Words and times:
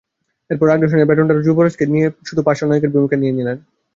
এরপর 0.49 0.67
আগ্রাসনের 0.69 1.07
ব্যাটনটা 1.09 1.35
যুবরাজকে 1.45 1.83
দিয়ে 1.83 1.95
নিজে 1.95 2.27
শুধু 2.27 2.41
পার্শ্ব 2.43 2.65
নায়কের 2.65 2.93
ভূমিকা 2.93 3.15
নিয়ে 3.17 3.35
নিলেন। 3.37 3.57